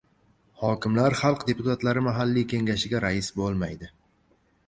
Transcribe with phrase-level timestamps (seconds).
[0.61, 3.93] Hokimlar xalq deputatlari mahalliy Kengashiga rais bo‘lmaydi